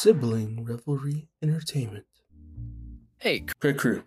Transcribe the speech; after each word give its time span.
Sibling 0.00 0.64
Revelry 0.64 1.26
Entertainment. 1.42 2.04
Hey, 3.18 3.44
Crit 3.58 3.78
Crew. 3.78 4.04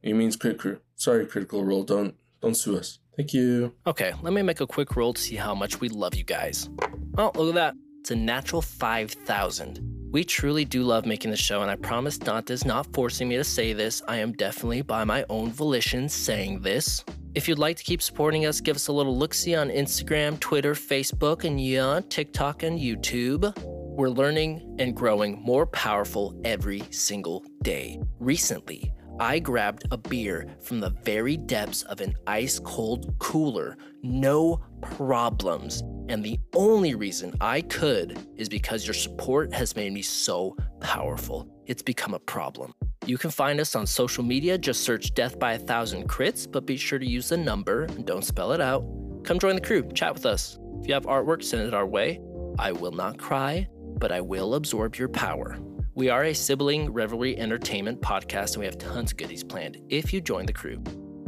It 0.00 0.14
means 0.14 0.36
Crit 0.36 0.56
Crew. 0.56 0.78
Sorry, 0.94 1.26
Critical 1.26 1.64
Role. 1.64 1.82
Don't 1.82 2.14
don't 2.40 2.54
sue 2.54 2.78
us. 2.78 3.00
Thank 3.16 3.34
you. 3.34 3.74
okay, 3.88 4.12
let 4.22 4.32
me 4.32 4.42
make 4.42 4.60
a 4.60 4.68
quick 4.68 4.94
roll 4.94 5.12
to 5.12 5.20
see 5.20 5.34
how 5.34 5.52
much 5.52 5.80
we 5.80 5.88
love 5.88 6.14
you 6.14 6.22
guys. 6.22 6.70
Oh, 7.18 7.32
look 7.34 7.48
at 7.48 7.54
that. 7.56 7.74
It's 7.98 8.12
a 8.12 8.14
natural 8.14 8.62
5,000. 8.62 9.80
We 10.12 10.22
truly 10.22 10.64
do 10.64 10.84
love 10.84 11.06
making 11.06 11.32
the 11.32 11.36
show, 11.36 11.60
and 11.60 11.72
I 11.72 11.74
promise 11.74 12.18
Dante's 12.18 12.64
not 12.64 12.86
forcing 12.94 13.26
me 13.26 13.34
to 13.34 13.42
say 13.42 13.72
this. 13.72 14.02
I 14.06 14.18
am 14.18 14.30
definitely 14.30 14.82
by 14.82 15.02
my 15.02 15.24
own 15.28 15.50
volition 15.50 16.08
saying 16.08 16.60
this. 16.60 17.04
If 17.34 17.48
you'd 17.48 17.58
like 17.58 17.76
to 17.78 17.82
keep 17.82 18.00
supporting 18.00 18.46
us, 18.46 18.60
give 18.60 18.76
us 18.76 18.86
a 18.86 18.92
little 18.92 19.18
look 19.18 19.34
see 19.34 19.56
on 19.56 19.70
Instagram, 19.70 20.38
Twitter, 20.38 20.74
Facebook, 20.74 21.42
and 21.42 21.60
yeah, 21.60 22.00
TikTok 22.08 22.62
and 22.62 22.78
YouTube. 22.78 23.75
We're 23.96 24.10
learning 24.10 24.76
and 24.78 24.94
growing 24.94 25.40
more 25.40 25.64
powerful 25.64 26.38
every 26.44 26.82
single 26.90 27.42
day. 27.62 27.98
Recently, 28.20 28.92
I 29.18 29.38
grabbed 29.38 29.86
a 29.90 29.96
beer 29.96 30.54
from 30.60 30.80
the 30.80 30.90
very 31.02 31.38
depths 31.38 31.80
of 31.84 32.02
an 32.02 32.14
ice 32.26 32.58
cold 32.58 33.14
cooler, 33.18 33.78
no 34.02 34.60
problems. 34.82 35.82
And 36.10 36.22
the 36.22 36.38
only 36.54 36.94
reason 36.94 37.32
I 37.40 37.62
could 37.62 38.18
is 38.36 38.50
because 38.50 38.86
your 38.86 38.92
support 38.92 39.54
has 39.54 39.74
made 39.74 39.94
me 39.94 40.02
so 40.02 40.54
powerful. 40.82 41.48
It's 41.64 41.82
become 41.82 42.12
a 42.12 42.18
problem. 42.18 42.74
You 43.06 43.16
can 43.16 43.30
find 43.30 43.58
us 43.60 43.74
on 43.74 43.86
social 43.86 44.22
media, 44.22 44.58
just 44.58 44.84
search 44.84 45.14
Death 45.14 45.38
by 45.38 45.54
a 45.54 45.58
Thousand 45.58 46.06
Crits, 46.06 46.46
but 46.50 46.66
be 46.66 46.76
sure 46.76 46.98
to 46.98 47.06
use 47.06 47.30
the 47.30 47.38
number 47.38 47.84
and 47.84 48.04
don't 48.04 48.26
spell 48.26 48.52
it 48.52 48.60
out. 48.60 48.84
Come 49.24 49.38
join 49.38 49.54
the 49.54 49.62
crew, 49.62 49.90
chat 49.94 50.12
with 50.12 50.26
us. 50.26 50.58
If 50.82 50.86
you 50.86 50.92
have 50.92 51.06
artwork, 51.06 51.42
send 51.42 51.66
it 51.66 51.72
our 51.72 51.86
way. 51.86 52.20
I 52.58 52.72
will 52.72 52.92
not 52.92 53.18
cry, 53.18 53.68
but 53.98 54.12
I 54.12 54.20
will 54.20 54.54
absorb 54.54 54.96
your 54.96 55.08
power. 55.08 55.58
We 55.94 56.10
are 56.10 56.24
a 56.24 56.34
sibling 56.34 56.92
revelry 56.92 57.38
entertainment 57.38 58.02
podcast 58.02 58.52
and 58.52 58.58
we 58.58 58.66
have 58.66 58.76
tons 58.76 59.12
of 59.12 59.16
goodies 59.16 59.42
planned 59.42 59.78
if 59.88 60.12
you 60.12 60.20
join 60.20 60.44
the 60.44 60.52
crew. 60.52 60.82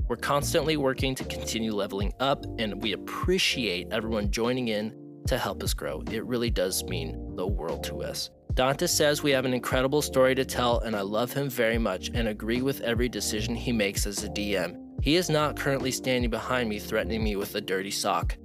We're 0.09 0.17
constantly 0.17 0.77
working 0.77 1.15
to 1.15 1.25
continue 1.25 1.73
leveling 1.73 2.13
up 2.21 2.45
and 2.59 2.83
we 2.83 2.93
appreciate 2.93 3.89
everyone 3.91 4.31
joining 4.31 4.69
in 4.69 4.95
to 5.27 5.39
help 5.39 5.63
us 5.63 5.75
grow. 5.75 6.03
It 6.11 6.25
really 6.25 6.51
does 6.51 6.85
mean 6.85 7.35
the 7.37 7.47
world 7.47 7.85
to 7.85 8.03
us. 8.03 8.31
Dante 8.55 8.87
says 8.87 9.23
we 9.23 9.31
have 9.31 9.45
an 9.45 9.55
incredible 9.55 10.03
story 10.03 10.35
to 10.35 10.45
tell 10.45 10.81
and 10.81 10.97
I 10.97 11.01
love 11.03 11.33
him 11.33 11.49
very 11.49 11.79
much 11.79 12.11
and 12.13 12.29
agree 12.29 12.61
with 12.61 12.81
every 12.83 13.09
decision 13.09 13.55
he 13.55 13.73
makes 13.73 14.07
as 14.07 14.25
a 14.25 14.29
DM. 14.29 14.77
He 15.03 15.17
is 15.17 15.31
not 15.31 15.57
currently 15.57 15.91
standing 15.91 16.31
behind 16.31 16.69
me 16.69 16.79
threatening 16.79 17.23
me 17.23 17.37
with 17.37 17.55
a 17.55 17.61
dirty 17.61 17.91
sock. 17.91 18.37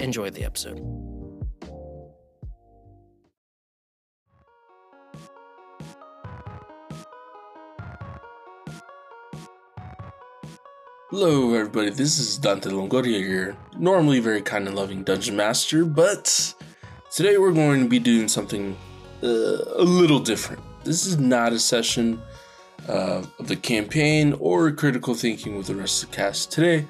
Enjoy 0.00 0.28
the 0.28 0.44
episode. 0.44 1.03
Hello, 11.16 11.54
everybody. 11.54 11.90
This 11.90 12.18
is 12.18 12.38
Dante 12.38 12.70
Longoria, 12.70 13.18
here, 13.18 13.56
normally 13.78 14.18
very 14.18 14.42
kind 14.42 14.66
and 14.66 14.74
loving 14.74 15.04
dungeon 15.04 15.36
master, 15.36 15.84
but 15.84 16.52
today 17.12 17.38
we're 17.38 17.52
going 17.52 17.84
to 17.84 17.88
be 17.88 18.00
doing 18.00 18.26
something 18.26 18.76
uh, 19.22 19.26
a 19.76 19.84
little 19.84 20.18
different. 20.18 20.60
This 20.82 21.06
is 21.06 21.16
not 21.16 21.52
a 21.52 21.58
session 21.60 22.20
uh, 22.88 23.22
of 23.38 23.46
the 23.46 23.54
campaign 23.54 24.32
or 24.40 24.72
critical 24.72 25.14
thinking 25.14 25.56
with 25.56 25.68
the 25.68 25.76
rest 25.76 26.02
of 26.02 26.10
the 26.10 26.16
cast. 26.16 26.50
Today, 26.50 26.84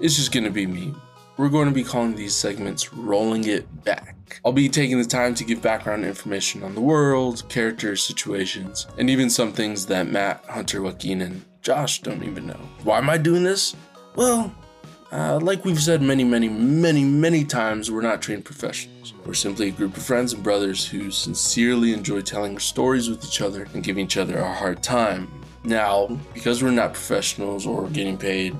it's 0.00 0.16
just 0.16 0.32
going 0.32 0.42
to 0.42 0.50
be 0.50 0.66
me. 0.66 0.92
We're 1.36 1.48
going 1.48 1.68
to 1.68 1.74
be 1.74 1.84
calling 1.84 2.16
these 2.16 2.34
segments 2.34 2.92
Rolling 2.92 3.46
It 3.46 3.84
Back. 3.84 4.40
I'll 4.44 4.50
be 4.50 4.68
taking 4.68 4.98
the 4.98 5.04
time 5.04 5.36
to 5.36 5.44
give 5.44 5.62
background 5.62 6.04
information 6.04 6.64
on 6.64 6.74
the 6.74 6.80
world, 6.80 7.44
characters, 7.48 8.04
situations, 8.04 8.88
and 8.98 9.08
even 9.08 9.30
some 9.30 9.52
things 9.52 9.86
that 9.86 10.08
Matt, 10.08 10.44
Hunter, 10.48 10.82
Joaquin, 10.82 11.22
and 11.22 11.44
Josh 11.62 12.00
don't 12.02 12.22
even 12.22 12.46
know. 12.46 12.60
Why 12.84 12.98
am 12.98 13.10
I 13.10 13.18
doing 13.18 13.44
this? 13.44 13.74
Well, 14.14 14.54
uh, 15.10 15.38
like 15.40 15.64
we've 15.64 15.80
said 15.80 16.02
many, 16.02 16.24
many, 16.24 16.48
many, 16.48 17.04
many 17.04 17.44
times, 17.44 17.90
we're 17.90 18.02
not 18.02 18.20
trained 18.20 18.44
professionals. 18.44 19.14
We're 19.24 19.34
simply 19.34 19.68
a 19.68 19.70
group 19.70 19.96
of 19.96 20.02
friends 20.02 20.32
and 20.32 20.42
brothers 20.42 20.86
who 20.86 21.10
sincerely 21.10 21.92
enjoy 21.92 22.20
telling 22.20 22.58
stories 22.58 23.08
with 23.08 23.24
each 23.24 23.40
other 23.40 23.66
and 23.74 23.82
giving 23.82 24.04
each 24.04 24.16
other 24.16 24.38
a 24.38 24.52
hard 24.52 24.82
time. 24.82 25.30
Now, 25.64 26.18
because 26.34 26.62
we're 26.62 26.70
not 26.70 26.92
professionals 26.92 27.66
or 27.66 27.88
getting 27.88 28.16
paid 28.16 28.56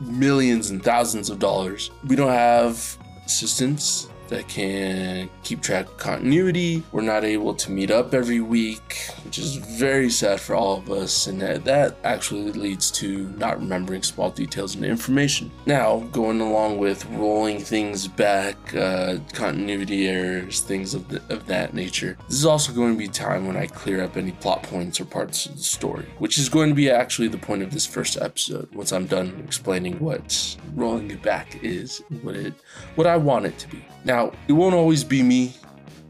millions 0.00 0.70
and 0.70 0.82
thousands 0.82 1.30
of 1.30 1.38
dollars, 1.38 1.90
we 2.06 2.16
don't 2.16 2.32
have 2.32 2.96
assistants 3.26 4.08
that 4.32 4.48
can 4.48 5.28
keep 5.42 5.60
track 5.60 5.86
of 5.86 5.96
continuity. 5.98 6.82
We're 6.90 7.02
not 7.02 7.22
able 7.22 7.54
to 7.54 7.70
meet 7.70 7.90
up 7.90 8.14
every 8.14 8.40
week, 8.40 9.10
which 9.24 9.38
is 9.38 9.56
very 9.56 10.08
sad 10.08 10.40
for 10.40 10.54
all 10.54 10.78
of 10.78 10.90
us, 10.90 11.26
and 11.26 11.40
that, 11.42 11.64
that 11.66 11.96
actually 12.02 12.52
leads 12.52 12.90
to 12.92 13.28
not 13.36 13.60
remembering 13.60 14.02
small 14.02 14.30
details 14.30 14.74
and 14.74 14.84
information. 14.86 15.50
Now, 15.66 16.00
going 16.12 16.40
along 16.40 16.78
with 16.78 17.04
rolling 17.10 17.58
things 17.58 18.08
back, 18.08 18.56
uh, 18.74 19.18
continuity 19.34 20.08
errors, 20.08 20.60
things 20.60 20.94
of, 20.94 21.08
the, 21.08 21.22
of 21.28 21.46
that 21.46 21.74
nature, 21.74 22.16
this 22.26 22.38
is 22.38 22.46
also 22.46 22.72
going 22.72 22.94
to 22.94 22.98
be 22.98 23.08
time 23.08 23.46
when 23.46 23.58
I 23.58 23.66
clear 23.66 24.02
up 24.02 24.16
any 24.16 24.32
plot 24.32 24.62
points 24.62 24.98
or 24.98 25.04
parts 25.04 25.44
of 25.44 25.56
the 25.56 25.62
story, 25.62 26.06
which 26.18 26.38
is 26.38 26.48
going 26.48 26.70
to 26.70 26.74
be 26.74 26.90
actually 26.90 27.28
the 27.28 27.36
point 27.38 27.62
of 27.62 27.70
this 27.70 27.84
first 27.84 28.16
episode. 28.16 28.74
Once 28.74 28.92
I'm 28.92 29.06
done 29.06 29.42
explaining 29.44 29.98
what 29.98 30.56
rolling 30.74 31.10
it 31.10 31.22
back 31.22 31.62
is, 31.62 32.02
what 32.22 32.34
it, 32.34 32.54
what 32.94 33.06
I 33.06 33.18
want 33.18 33.44
it 33.44 33.58
to 33.58 33.68
be. 33.68 33.84
Now, 34.04 34.21
it 34.48 34.52
won't 34.52 34.74
always 34.74 35.04
be 35.04 35.22
me. 35.22 35.54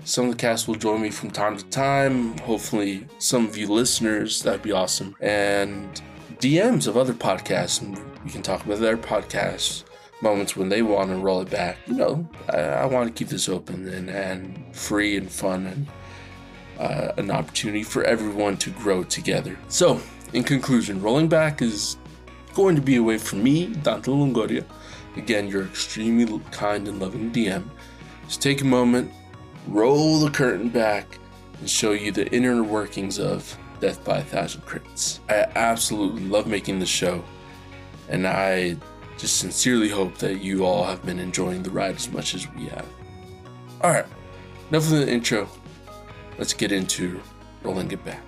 Some 0.05 0.27
of 0.27 0.33
the 0.33 0.37
cast 0.37 0.67
will 0.67 0.75
join 0.75 1.01
me 1.01 1.11
from 1.11 1.31
time 1.31 1.57
to 1.57 1.65
time. 1.67 2.37
Hopefully, 2.39 3.07
some 3.19 3.47
of 3.47 3.57
you 3.57 3.69
listeners, 3.69 4.43
that'd 4.43 4.63
be 4.63 4.73
awesome. 4.73 5.15
And 5.21 6.03
DMs 6.39 6.89
of 6.89 6.97
other 6.97 7.15
podcasts, 7.15 7.81
and 7.81 7.97
we 8.25 8.31
can 8.31 8.43
talk 8.43 8.65
about 8.65 8.81
their 8.81 8.97
podcasts, 8.97 9.85
moments 10.21 10.57
when 10.57 10.69
they 10.69 10.83
want 10.83 11.11
to 11.11 11.17
roll 11.17 11.41
it 11.41 11.51
back. 11.51 11.79
You 11.87 11.95
know, 11.95 12.29
I, 12.49 12.59
I 12.59 12.87
want 12.87 13.09
to 13.09 13.13
keep 13.13 13.29
this 13.29 13.49
open 13.49 13.89
and, 13.89 14.11
and 14.11 14.75
free 14.75 15.17
and 15.17 15.31
fun 15.31 15.67
and 15.67 15.87
uh, 16.81 17.13
an 17.17 17.31
opportunity 17.31 17.85
for 17.85 18.03
everyone 18.03 18.57
to 18.59 18.71
grow 18.71 19.05
together. 19.05 19.57
So, 19.69 20.01
in 20.33 20.43
conclusion, 20.43 21.01
rolling 21.01 21.29
back 21.29 21.63
is 21.63 21.97
going 22.55 22.75
to 22.77 22.83
be 22.83 22.97
a 22.97 23.03
way 23.03 23.19
for 23.19 23.37
me, 23.37 23.67
Dante 23.67 24.11
Longoria, 24.11 24.65
again, 25.17 25.49
your 25.49 25.65
extremely 25.65 26.41
kind 26.51 26.89
and 26.89 27.01
loving 27.01 27.31
DM, 27.31 27.69
take 28.39 28.61
a 28.61 28.65
moment, 28.65 29.13
roll 29.69 30.21
the 30.21 30.31
curtain 30.31 30.69
back, 30.69 31.19
and 31.59 31.69
show 31.69 31.93
you 31.93 32.13
the 32.13 32.31
inner 32.33 32.63
workings 32.63 33.19
of 33.19 33.57
Death 33.81 34.05
by 34.05 34.19
a 34.19 34.23
Thousand 34.23 34.63
Crits. 34.63 35.21
I 35.29 35.47
absolutely 35.55 36.25
love 36.25 36.47
making 36.47 36.79
the 36.79 36.87
show, 36.87 37.25
and 38.09 38.27
I 38.27 38.77
just 39.19 39.39
sincerely 39.39 39.89
hope 39.89 40.19
that 40.19 40.41
you 40.41 40.65
all 40.65 40.85
have 40.85 41.05
been 41.05 41.19
enjoying 41.19 41.63
the 41.63 41.71
ride 41.71 41.97
as 41.97 42.11
much 42.11 42.35
as 42.35 42.49
we 42.55 42.67
have. 42.67 42.87
Alright, 43.83 44.07
enough 44.71 44.85
of 44.85 44.91
the 44.91 45.11
intro. 45.11 45.49
Let's 46.39 46.55
get 46.55 46.73
into 46.73 47.21
rolling 47.63 47.91
it 47.93 48.05
back. 48.05 48.23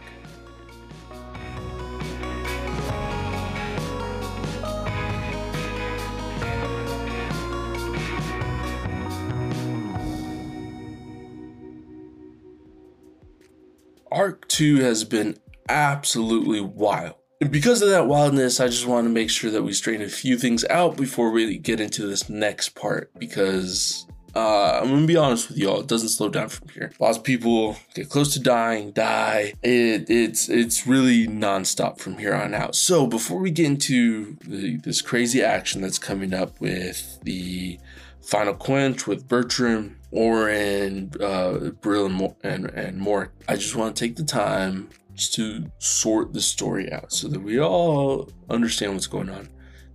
2 14.54 14.76
has 14.76 15.02
been 15.02 15.36
absolutely 15.68 16.60
wild. 16.60 17.16
And 17.40 17.50
because 17.50 17.82
of 17.82 17.88
that 17.88 18.06
wildness, 18.06 18.60
I 18.60 18.68
just 18.68 18.86
want 18.86 19.04
to 19.04 19.12
make 19.12 19.28
sure 19.28 19.50
that 19.50 19.64
we 19.64 19.72
straighten 19.72 20.06
a 20.06 20.08
few 20.08 20.38
things 20.38 20.64
out 20.66 20.96
before 20.96 21.32
we 21.32 21.58
get 21.58 21.80
into 21.80 22.06
this 22.06 22.28
next 22.28 22.76
part 22.76 23.10
because 23.18 24.06
uh, 24.36 24.78
I'm 24.80 24.90
gonna 24.90 25.06
be 25.06 25.16
honest 25.16 25.48
with 25.48 25.58
y'all, 25.58 25.80
it 25.80 25.88
doesn't 25.88 26.10
slow 26.10 26.28
down 26.28 26.50
from 26.50 26.68
here. 26.68 26.92
Lots 27.00 27.18
of 27.18 27.24
people 27.24 27.76
get 27.94 28.08
close 28.08 28.32
to 28.34 28.40
dying, 28.40 28.92
die. 28.92 29.54
It, 29.64 30.08
it's 30.08 30.48
it's 30.48 30.86
really 30.86 31.26
nonstop 31.26 31.98
from 31.98 32.18
here 32.18 32.34
on 32.34 32.54
out. 32.54 32.76
So 32.76 33.08
before 33.08 33.40
we 33.40 33.50
get 33.50 33.66
into 33.66 34.36
the, 34.42 34.76
this 34.76 35.02
crazy 35.02 35.42
action 35.42 35.82
that's 35.82 35.98
coming 35.98 36.32
up 36.32 36.60
with 36.60 37.18
the 37.24 37.78
final 38.24 38.54
quench 38.54 39.06
with 39.06 39.28
Bertram, 39.28 39.98
Oren, 40.10 41.12
uh, 41.20 41.70
Brill, 41.80 42.06
and, 42.06 42.34
and 42.42 42.66
and 42.70 42.98
more, 42.98 43.32
I 43.48 43.56
just 43.56 43.76
want 43.76 43.94
to 43.94 44.04
take 44.04 44.16
the 44.16 44.24
time 44.24 44.90
to 45.16 45.70
sort 45.78 46.32
the 46.32 46.40
story 46.40 46.92
out 46.92 47.12
so 47.12 47.28
that 47.28 47.40
we 47.40 47.60
all 47.60 48.28
understand 48.50 48.94
what's 48.94 49.06
going 49.06 49.30
on 49.30 49.48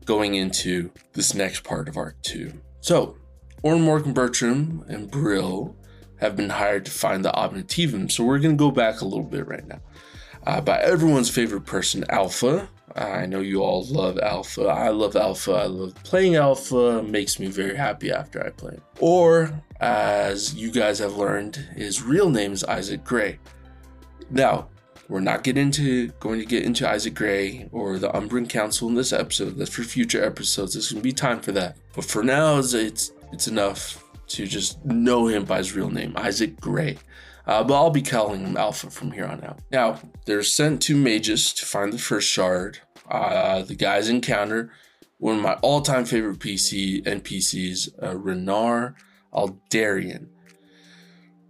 going 0.09 0.33
into 0.33 0.89
this 1.13 1.35
next 1.35 1.63
part 1.63 1.87
of 1.87 1.95
Arc 1.95 2.19
2. 2.23 2.51
So, 2.81 3.15
Oren 3.61 3.81
Morgan 3.81 4.11
Bertram 4.11 4.83
and 4.87 5.11
Brill 5.11 5.75
have 6.15 6.35
been 6.35 6.49
hired 6.49 6.85
to 6.85 6.91
find 6.91 7.23
the 7.23 7.31
Omnitivum, 7.31 8.11
so 8.11 8.23
we're 8.23 8.39
going 8.39 8.57
to 8.57 8.59
go 8.59 8.71
back 8.71 9.01
a 9.01 9.05
little 9.05 9.23
bit 9.23 9.47
right 9.47 9.67
now. 9.67 9.79
Uh, 10.47 10.61
by 10.61 10.79
everyone's 10.79 11.29
favorite 11.29 11.65
person, 11.65 12.05
Alpha. 12.09 12.69
I 12.95 13.25
know 13.25 13.39
you 13.39 13.61
all 13.61 13.85
love 13.85 14.17
Alpha. 14.19 14.63
I 14.63 14.89
love 14.89 15.15
Alpha. 15.15 15.51
I 15.51 15.65
love 15.65 15.95
playing 16.03 16.35
Alpha. 16.35 17.03
Makes 17.03 17.39
me 17.39 17.47
very 17.47 17.75
happy 17.75 18.11
after 18.11 18.45
I 18.45 18.49
play. 18.49 18.79
Or, 18.99 19.51
as 19.79 20.55
you 20.55 20.71
guys 20.71 20.99
have 20.99 21.15
learned, 21.15 21.55
his 21.75 22.01
real 22.01 22.29
name 22.29 22.53
is 22.53 22.63
Isaac 22.63 23.03
Gray. 23.03 23.39
Now, 24.29 24.69
we're 25.07 25.19
not 25.21 25.43
getting 25.43 25.63
into 25.63 26.09
going 26.19 26.39
to 26.39 26.45
get 26.45 26.63
into 26.63 26.87
Isaac 26.87 27.15
Gray 27.15 27.67
or 27.71 27.97
the 27.97 28.09
Umbran 28.09 28.47
Council 28.47 28.87
in 28.87 28.95
this 28.95 29.11
episode. 29.11 29.57
That's 29.57 29.73
for 29.73 29.83
future 29.83 30.23
episodes. 30.23 30.73
There's 30.73 30.91
gonna 30.91 31.01
be 31.01 31.13
time 31.13 31.39
for 31.39 31.51
that. 31.53 31.77
But 31.95 32.05
for 32.05 32.23
now, 32.23 32.59
it's, 32.59 32.73
it's 32.73 33.47
enough 33.47 34.03
to 34.27 34.45
just 34.45 34.83
know 34.85 35.27
him 35.27 35.45
by 35.45 35.57
his 35.57 35.75
real 35.75 35.89
name, 35.89 36.13
Isaac 36.15 36.59
Gray. 36.61 36.97
Uh, 37.49 37.63
but 37.63 37.73
I'll 37.73 37.89
be 37.89 38.03
calling 38.03 38.45
him 38.45 38.55
Alpha 38.55 38.91
from 38.91 39.11
here 39.11 39.25
on 39.25 39.43
out. 39.43 39.59
Now, 39.71 39.99
they're 40.25 40.43
sent 40.43 40.83
to 40.83 40.95
mages 40.95 41.51
to 41.53 41.65
find 41.65 41.91
the 41.91 41.97
first 41.97 42.29
shard. 42.29 42.77
Uh, 43.09 43.63
the 43.63 43.73
guys 43.73 44.07
encounter 44.07 44.71
one 45.17 45.37
of 45.37 45.41
my 45.41 45.53
all-time 45.55 46.05
favorite 46.05 46.37
PC 46.37 47.03
NPCs, 47.03 47.89
uh, 48.03 48.13
Renar 48.13 48.93
Aldarian 49.33 50.27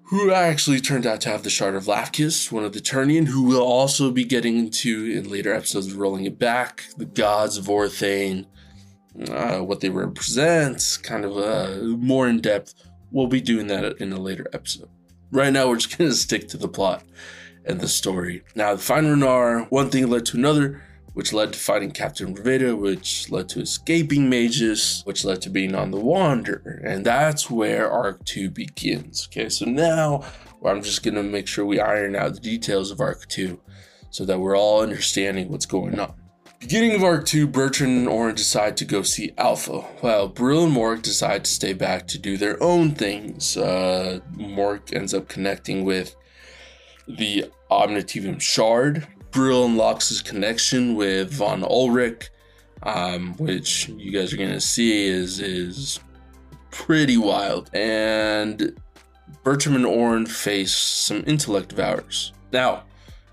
who 0.04 0.32
actually 0.32 0.80
turned 0.80 1.06
out 1.06 1.22
to 1.22 1.30
have 1.30 1.44
the 1.44 1.52
Shard 1.52 1.76
of 1.76 1.84
Lafkis, 1.84 2.52
one 2.52 2.64
of 2.64 2.74
the 2.74 2.80
Turnian, 2.80 3.28
who 3.28 3.44
we'll 3.44 3.62
also 3.62 4.10
be 4.10 4.24
getting 4.24 4.58
into 4.58 5.06
in 5.06 5.30
later 5.30 5.54
episodes 5.54 5.86
of 5.86 5.98
Rolling 5.98 6.26
It 6.26 6.40
Back, 6.40 6.86
the 6.98 7.06
gods 7.06 7.58
of 7.58 7.66
Orthanc, 7.66 8.48
uh, 9.30 9.60
what 9.60 9.82
they 9.82 9.90
represent, 9.90 10.98
kind 11.04 11.26
of 11.26 11.38
uh, 11.38 11.84
more 11.84 12.28
in 12.28 12.42
depth. 12.42 12.74
We'll 13.12 13.28
be 13.28 13.40
doing 13.40 13.68
that 13.68 13.98
in 14.02 14.12
a 14.12 14.20
later 14.20 14.48
episode. 14.52 14.90
Right 15.32 15.54
now, 15.54 15.68
we're 15.68 15.78
just 15.78 15.92
to 15.98 16.12
stick 16.14 16.48
to 16.50 16.58
the 16.58 16.68
plot 16.68 17.04
and 17.66 17.80
the 17.80 17.88
story. 17.88 18.44
Now, 18.56 18.76
Fine 18.78 19.06
Renar, 19.06 19.70
one 19.70 19.90
thing 19.90 20.08
led 20.08 20.26
to 20.28 20.38
another 20.38 20.82
which 21.14 21.34
led 21.34 21.52
to 21.52 21.60
fighting 21.60 21.92
Captain 21.92 22.34
Riveda, 22.34 22.78
which 22.78 23.30
led 23.30 23.50
to 23.50 23.60
escaping 23.60 24.30
mages, 24.30 25.02
which 25.06 25.26
led 25.26 25.42
to 25.42 25.50
being 25.50 25.76
on 25.76 25.92
the 25.92 26.00
Wander. 26.00 26.82
And 26.86 27.06
that's 27.06 27.50
where 27.50 27.92
Arc 27.92 28.24
2 28.26 28.50
begins. 28.50 29.28
Okay, 29.30 29.50
so 29.50 29.66
now 29.66 30.24
I'm 30.66 30.82
just 30.82 31.04
gonna 31.04 31.24
make 31.24 31.48
sure 31.48 31.66
we 31.66 31.80
iron 31.80 32.16
out 32.16 32.36
the 32.36 32.40
details 32.40 32.92
of 32.92 33.02
Arc 33.02 33.28
2 33.28 33.60
so 34.10 34.24
that 34.24 34.40
we're 34.40 34.58
all 34.58 34.82
understanding 34.82 35.50
what's 35.52 35.66
going 35.66 36.00
on. 36.00 36.14
Beginning 36.60 36.94
of 36.94 37.04
Arc 37.04 37.26
2, 37.26 37.48
Bertram 37.48 37.90
and 37.90 38.10
Auron 38.10 38.36
decide 38.36 38.76
to 38.78 38.86
go 38.86 39.02
see 39.02 39.32
Alpha, 39.38 39.80
while 40.02 40.28
Brill 40.28 40.66
and 40.66 40.76
Mork 40.76 41.02
decide 41.02 41.46
to 41.46 41.52
stay 41.52 41.72
back 41.72 42.06
to 42.10 42.18
do 42.18 42.36
their 42.36 42.62
own 42.62 42.92
things. 42.92 43.56
Uh, 43.56 44.20
Mork 44.34 44.94
ends 44.94 45.14
up 45.14 45.30
connecting 45.30 45.86
with 45.86 46.18
the 47.08 47.46
Omnitivum 47.72 48.42
Shard, 48.42 49.08
Brill 49.32 49.66
unlocks 49.66 50.10
his 50.10 50.22
connection 50.22 50.96
with 50.96 51.32
Von 51.32 51.64
Ulrich, 51.64 52.30
um, 52.84 53.36
which 53.38 53.88
you 53.88 54.12
guys 54.12 54.34
are 54.34 54.38
gonna 54.38 54.60
see 54.60 55.06
is 55.06 55.40
is 55.40 56.00
pretty 56.72 57.16
wild. 57.16 57.70
And 57.74 58.78
Bertram 59.44 59.76
and 59.76 59.86
Auron 59.86 60.26
face 60.26 60.76
some 60.76 61.24
intellect 61.26 61.72
vows. 61.72 62.34
Now, 62.52 62.84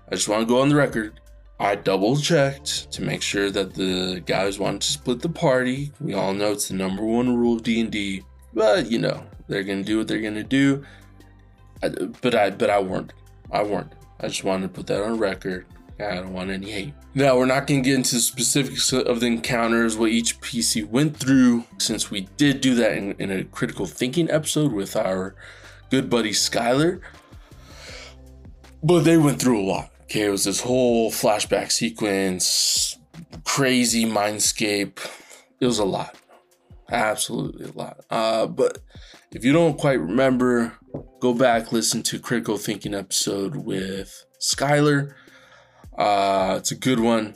I 0.09 0.15
just 0.15 0.29
want 0.29 0.41
to 0.41 0.45
go 0.45 0.61
on 0.61 0.69
the 0.69 0.75
record. 0.75 1.19
I 1.59 1.75
double 1.75 2.17
checked 2.17 2.91
to 2.91 3.01
make 3.01 3.21
sure 3.21 3.49
that 3.49 3.73
the 3.73 4.21
guys 4.25 4.59
wanted 4.59 4.81
to 4.81 4.91
split 4.91 5.21
the 5.21 5.29
party. 5.29 5.91
We 5.99 6.13
all 6.13 6.33
know 6.33 6.51
it's 6.51 6.67
the 6.67 6.75
number 6.75 7.03
one 7.03 7.35
rule 7.35 7.55
of 7.55 7.63
D 7.63 7.79
and 7.81 7.91
D, 7.91 8.23
but 8.53 8.91
you 8.91 8.99
know 8.99 9.23
they're 9.47 9.63
gonna 9.63 9.83
do 9.83 9.97
what 9.97 10.07
they're 10.07 10.21
gonna 10.21 10.43
do. 10.43 10.85
I, 11.81 11.89
but 11.89 12.35
I 12.35 12.51
but 12.51 12.69
I 12.69 12.79
warned. 12.79 13.13
I 13.51 13.63
warned. 13.63 13.95
I 14.19 14.27
just 14.27 14.43
wanted 14.43 14.67
to 14.67 14.73
put 14.73 14.87
that 14.87 15.03
on 15.03 15.17
record. 15.17 15.65
I 15.99 16.15
don't 16.15 16.33
want 16.33 16.51
any 16.51 16.69
hate. 16.69 16.93
Now, 17.15 17.37
we're 17.37 17.47
not 17.47 17.65
going 17.65 17.81
to 17.81 17.89
get 17.89 17.95
into 17.95 18.15
the 18.15 18.21
specifics 18.21 18.93
of 18.93 19.19
the 19.19 19.25
encounters, 19.25 19.97
what 19.97 20.11
each 20.11 20.39
PC 20.41 20.87
went 20.87 21.17
through, 21.17 21.63
since 21.79 22.11
we 22.11 22.27
did 22.37 22.61
do 22.61 22.75
that 22.75 22.95
in, 22.95 23.13
in 23.13 23.31
a 23.31 23.43
critical 23.43 23.87
thinking 23.87 24.29
episode 24.29 24.71
with 24.71 24.95
our 24.95 25.33
good 25.89 26.07
buddy 26.07 26.31
Skylar. 26.31 27.01
But 28.83 29.05
they 29.05 29.17
went 29.17 29.41
through 29.41 29.59
a 29.59 29.65
lot. 29.65 29.91
Okay, 30.07 30.25
it 30.25 30.29
was 30.29 30.45
this 30.45 30.61
whole 30.61 31.11
flashback 31.11 31.71
sequence, 31.71 32.97
crazy 33.43 34.05
mindscape. 34.05 34.99
It 35.59 35.65
was 35.65 35.79
a 35.79 35.85
lot. 35.85 36.15
Absolutely 36.91 37.69
a 37.69 37.73
lot. 37.73 38.05
Uh, 38.09 38.47
but 38.47 38.79
if 39.31 39.43
you 39.43 39.51
don't 39.51 39.77
quite 39.77 39.99
remember, 39.99 40.73
go 41.19 41.33
back, 41.33 41.71
listen 41.71 42.03
to 42.03 42.19
Critical 42.19 42.57
Thinking 42.57 42.93
episode 42.93 43.57
with 43.57 44.25
Skylar 44.39 45.13
uh, 45.97 46.55
it's 46.57 46.71
a 46.71 46.75
good 46.75 46.99
one. 46.99 47.35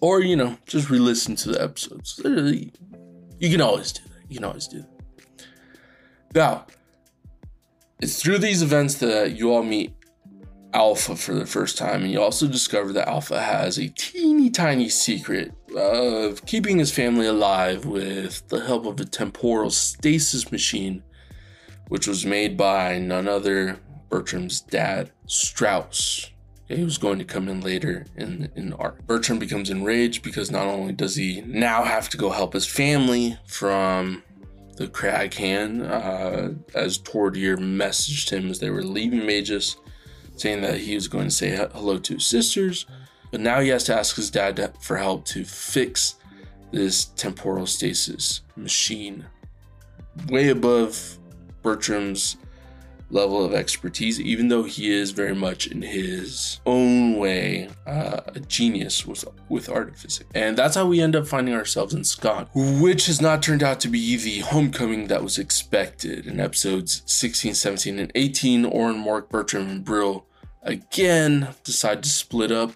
Or, 0.00 0.20
you 0.20 0.36
know, 0.36 0.58
just 0.66 0.90
re 0.90 0.98
listen 0.98 1.36
to 1.36 1.50
the 1.50 1.62
episodes. 1.62 2.20
Literally, 2.22 2.72
You 3.38 3.50
can 3.50 3.60
always 3.60 3.92
do 3.92 4.02
that. 4.02 4.30
You 4.30 4.36
can 4.36 4.44
always 4.44 4.66
do 4.66 4.80
that. 4.80 5.46
Now, 6.34 6.66
it's 8.00 8.20
through 8.20 8.38
these 8.38 8.62
events 8.62 8.96
that 8.96 9.36
you 9.36 9.52
all 9.52 9.62
meet 9.62 9.93
Alpha 10.74 11.14
for 11.14 11.34
the 11.34 11.46
first 11.46 11.78
time, 11.78 12.02
and 12.02 12.10
you 12.10 12.20
also 12.20 12.48
discover 12.48 12.92
that 12.92 13.08
Alpha 13.08 13.40
has 13.40 13.78
a 13.78 13.88
teeny 13.90 14.50
tiny 14.50 14.88
secret 14.88 15.54
of 15.76 16.44
keeping 16.46 16.78
his 16.78 16.90
family 16.90 17.26
alive 17.26 17.86
with 17.86 18.46
the 18.48 18.60
help 18.60 18.84
of 18.84 18.98
a 18.98 19.04
temporal 19.04 19.70
stasis 19.70 20.50
machine, 20.50 21.02
which 21.88 22.08
was 22.08 22.26
made 22.26 22.56
by 22.56 22.98
none 22.98 23.28
other 23.28 23.78
Bertram's 24.08 24.60
dad, 24.60 25.12
Strauss. 25.26 26.30
He 26.66 26.82
was 26.82 26.98
going 26.98 27.18
to 27.18 27.24
come 27.24 27.48
in 27.48 27.60
later 27.60 28.06
in 28.16 28.50
in 28.56 28.72
arc. 28.72 29.06
Bertram 29.06 29.38
becomes 29.38 29.70
enraged 29.70 30.24
because 30.24 30.50
not 30.50 30.66
only 30.66 30.92
does 30.92 31.14
he 31.14 31.42
now 31.42 31.84
have 31.84 32.08
to 32.08 32.16
go 32.16 32.30
help 32.30 32.52
his 32.52 32.66
family 32.66 33.38
from 33.46 34.22
the 34.76 34.88
crag 34.88 35.34
hand, 35.34 35.82
uh, 35.82 36.48
as 36.74 36.98
Tordir 36.98 37.58
messaged 37.58 38.30
him 38.30 38.50
as 38.50 38.58
they 38.58 38.70
were 38.70 38.82
leaving 38.82 39.24
Magus, 39.24 39.76
saying 40.36 40.62
that 40.62 40.78
he 40.78 40.94
was 40.94 41.08
going 41.08 41.26
to 41.26 41.30
say 41.30 41.56
hello 41.56 41.98
to 41.98 42.14
his 42.14 42.26
sisters, 42.26 42.86
but 43.30 43.40
now 43.40 43.60
he 43.60 43.68
has 43.68 43.84
to 43.84 43.94
ask 43.94 44.16
his 44.16 44.30
dad 44.30 44.74
for 44.80 44.96
help 44.96 45.24
to 45.26 45.44
fix 45.44 46.16
this 46.70 47.06
temporal 47.16 47.66
stasis 47.66 48.42
machine, 48.56 49.24
way 50.28 50.48
above 50.48 51.18
Bertram's 51.62 52.36
level 53.10 53.44
of 53.44 53.54
expertise, 53.54 54.20
even 54.20 54.48
though 54.48 54.64
he 54.64 54.90
is 54.90 55.12
very 55.12 55.34
much 55.34 55.66
in 55.66 55.82
his 55.82 56.60
own 56.66 57.16
way 57.16 57.68
uh, 57.86 58.20
a 58.34 58.40
genius 58.40 59.06
with, 59.06 59.24
with 59.48 59.68
artificing. 59.68 60.26
And 60.34 60.56
that's 60.56 60.74
how 60.74 60.86
we 60.86 61.00
end 61.00 61.14
up 61.14 61.26
finding 61.26 61.54
ourselves 61.54 61.94
in 61.94 62.02
Skont, 62.02 62.48
which 62.54 63.06
has 63.06 63.20
not 63.20 63.42
turned 63.42 63.62
out 63.62 63.80
to 63.80 63.88
be 63.88 64.16
the 64.16 64.40
homecoming 64.40 65.06
that 65.08 65.22
was 65.22 65.38
expected. 65.38 66.26
In 66.26 66.40
episodes 66.40 67.02
16, 67.06 67.54
17, 67.54 67.98
and 67.98 68.12
18, 68.14 68.64
Auron, 68.64 69.02
Mork, 69.02 69.28
Bertram, 69.28 69.68
and 69.68 69.84
Brill 69.84 70.26
again 70.64 71.54
decide 71.62 72.02
to 72.02 72.08
split 72.08 72.50
up. 72.50 72.72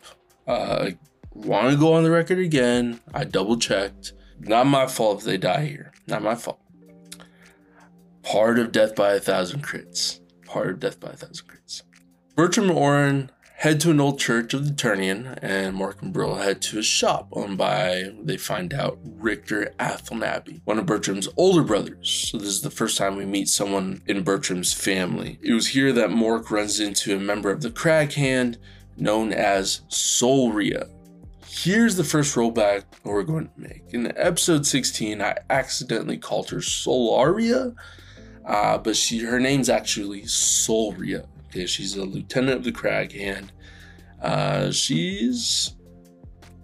Uh, 0.46 0.90
Want 1.34 1.70
to 1.70 1.76
go 1.76 1.92
on 1.92 2.02
the 2.02 2.10
record 2.10 2.40
again? 2.40 2.98
I 3.14 3.22
double 3.22 3.58
checked. 3.58 4.12
Not 4.40 4.66
my 4.66 4.88
fault 4.88 5.20
if 5.20 5.24
they 5.24 5.36
die 5.36 5.66
here. 5.66 5.92
Not 6.08 6.22
my 6.22 6.34
fault 6.34 6.58
part 8.28 8.58
of 8.58 8.72
Death 8.72 8.94
by 8.94 9.14
a 9.14 9.20
Thousand 9.20 9.62
Crits 9.62 10.20
part 10.44 10.68
of 10.70 10.80
Death 10.80 11.00
by 11.00 11.10
a 11.10 11.16
Thousand 11.16 11.46
Crits. 11.46 11.82
Bertram 12.34 12.70
Auron 12.70 13.30
head 13.58 13.80
to 13.80 13.90
an 13.90 13.98
old 13.98 14.20
church 14.20 14.54
of 14.54 14.64
the 14.64 14.72
Turnian, 14.72 15.36
and 15.42 15.76
Mork 15.76 16.00
and 16.00 16.12
Brill 16.12 16.36
head 16.36 16.62
to 16.62 16.78
a 16.78 16.82
shop 16.82 17.26
owned 17.32 17.58
by, 17.58 18.12
they 18.22 18.36
find 18.36 18.72
out, 18.72 19.00
Richter 19.02 19.74
Athelnaby, 19.80 20.60
one 20.64 20.78
of 20.78 20.86
Bertram's 20.86 21.28
older 21.36 21.64
brothers. 21.64 22.30
So 22.30 22.38
this 22.38 22.46
is 22.46 22.62
the 22.62 22.70
first 22.70 22.96
time 22.96 23.16
we 23.16 23.26
meet 23.26 23.48
someone 23.48 24.00
in 24.06 24.22
Bertram's 24.22 24.72
family. 24.72 25.40
It 25.42 25.54
was 25.54 25.66
here 25.66 25.92
that 25.92 26.10
Mork 26.10 26.50
runs 26.50 26.78
into 26.78 27.16
a 27.16 27.20
member 27.20 27.50
of 27.50 27.60
the 27.60 27.70
Crag 27.70 28.12
Hand 28.12 28.58
known 28.96 29.32
as 29.32 29.80
Solria. 29.88 30.88
Here's 31.44 31.96
the 31.96 32.04
first 32.04 32.36
rollback 32.36 32.84
we're 33.02 33.24
going 33.24 33.48
to 33.48 33.60
make. 33.60 33.82
In 33.90 34.16
episode 34.16 34.66
16, 34.66 35.20
I 35.20 35.36
accidentally 35.50 36.16
called 36.16 36.50
her 36.50 36.58
Solaria 36.58 37.74
uh, 38.48 38.78
but 38.78 38.96
she 38.96 39.18
her 39.20 39.38
name's 39.38 39.68
actually 39.68 40.24
Solria. 40.26 41.26
Okay, 41.48 41.66
she's 41.66 41.96
a 41.96 42.04
lieutenant 42.04 42.58
of 42.58 42.64
the 42.64 42.72
Crag 42.72 43.12
Hand. 43.12 43.52
Uh, 44.20 44.70
she's 44.70 45.74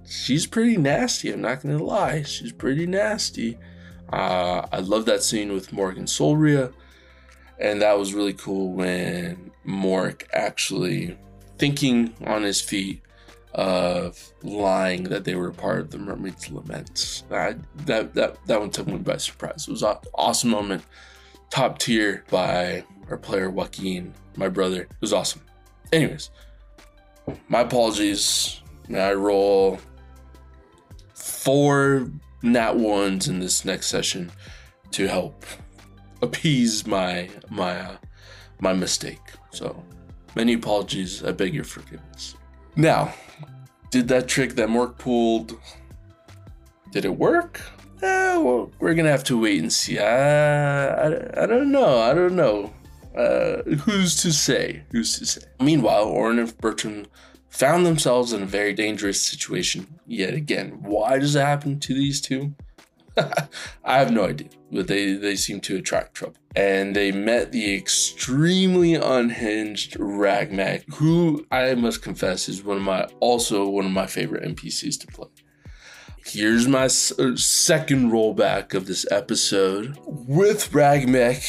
she's 0.06 0.46
pretty 0.46 0.76
nasty. 0.76 1.32
I'm 1.32 1.40
not 1.40 1.62
gonna 1.62 1.82
lie, 1.82 2.22
she's 2.22 2.52
pretty 2.52 2.86
nasty. 2.86 3.58
Uh, 4.12 4.66
I 4.70 4.80
love 4.80 5.06
that 5.06 5.22
scene 5.22 5.52
with 5.52 5.72
Morgan 5.72 6.06
Solria, 6.06 6.72
and 7.58 7.80
that 7.80 7.98
was 7.98 8.14
really 8.14 8.34
cool 8.34 8.72
when 8.72 9.50
Mork 9.66 10.24
actually 10.32 11.18
thinking 11.58 12.14
on 12.26 12.42
his 12.42 12.60
feet 12.60 13.00
of 13.54 14.32
lying 14.42 15.04
that 15.04 15.24
they 15.24 15.36
were 15.36 15.52
part 15.52 15.78
of 15.78 15.90
the 15.90 15.98
Mermaid's 15.98 16.50
Lament. 16.50 17.22
that 17.28 17.58
that 18.14 18.46
that 18.46 18.60
one 18.60 18.70
took 18.70 18.86
me 18.86 18.98
by 18.98 19.16
surprise. 19.16 19.66
It 19.66 19.70
was 19.70 19.82
an 19.82 19.96
awesome 20.14 20.50
moment 20.50 20.84
top 21.50 21.78
tier 21.78 22.24
by 22.30 22.84
our 23.10 23.16
player 23.16 23.50
Joaquin, 23.50 24.14
my 24.36 24.48
brother. 24.48 24.82
It 24.82 25.00
was 25.00 25.12
awesome. 25.12 25.42
Anyways, 25.92 26.30
my 27.48 27.60
apologies. 27.60 28.60
I 28.94 29.14
roll 29.14 29.78
four 31.14 32.10
nat 32.42 32.76
ones 32.76 33.28
in 33.28 33.40
this 33.40 33.64
next 33.64 33.86
session 33.86 34.30
to 34.90 35.08
help 35.08 35.44
appease 36.22 36.86
my 36.86 37.30
my 37.50 37.78
uh, 37.80 37.96
my 38.60 38.72
mistake. 38.72 39.20
So 39.50 39.82
Many 40.34 40.54
apologies. 40.54 41.22
I 41.22 41.32
beg 41.32 41.54
your 41.54 41.64
forgiveness. 41.64 42.34
Now, 42.76 43.14
did 43.90 44.08
that 44.08 44.26
trick 44.26 44.56
that 44.56 44.68
Mork 44.68 44.98
pulled, 44.98 45.58
did 46.90 47.04
it 47.04 47.16
work? 47.16 47.60
Eh, 48.02 48.36
well, 48.38 48.72
we're 48.80 48.94
gonna 48.94 49.10
have 49.10 49.24
to 49.24 49.40
wait 49.40 49.60
and 49.60 49.72
see. 49.72 49.98
I, 49.98 50.88
I, 50.88 51.44
I 51.44 51.46
don't 51.46 51.70
know. 51.70 52.00
I 52.00 52.12
don't 52.14 52.34
know. 52.34 52.72
Uh, 53.14 53.62
who's 53.62 54.20
to 54.22 54.32
say? 54.32 54.82
Who's 54.90 55.18
to 55.18 55.26
say? 55.26 55.42
Meanwhile, 55.60 56.04
Orin 56.04 56.38
and 56.38 56.56
Bertram 56.58 57.06
found 57.48 57.86
themselves 57.86 58.32
in 58.32 58.42
a 58.42 58.46
very 58.46 58.72
dangerous 58.72 59.22
situation 59.22 59.86
yet 60.06 60.34
again. 60.34 60.82
Why 60.82 61.18
does 61.18 61.36
it 61.36 61.40
happen 61.40 61.78
to 61.80 61.94
these 61.94 62.20
two? 62.20 62.54
I 63.16 63.98
have 63.98 64.10
no 64.10 64.24
idea, 64.24 64.48
but 64.72 64.88
they, 64.88 65.12
they 65.12 65.36
seem 65.36 65.60
to 65.60 65.76
attract 65.76 66.14
trouble. 66.14 66.36
And 66.56 66.96
they 66.96 67.12
met 67.12 67.52
the 67.52 67.74
extremely 67.74 68.94
unhinged 68.94 69.96
Ragmac, 69.98 70.92
who 70.94 71.46
I 71.50 71.74
must 71.76 72.02
confess 72.02 72.48
is 72.48 72.64
one 72.64 72.78
of 72.78 72.82
my 72.82 73.04
also 73.20 73.68
one 73.68 73.86
of 73.86 73.92
my 73.92 74.06
favorite 74.06 74.42
NPCs 74.44 75.00
to 75.00 75.06
play. 75.08 75.28
Here's 76.26 76.66
my 76.66 76.84
uh, 76.86 77.36
second 77.36 78.10
rollback 78.10 78.72
of 78.72 78.86
this 78.86 79.04
episode. 79.10 79.98
With 80.06 80.72
Ragmac, 80.72 81.44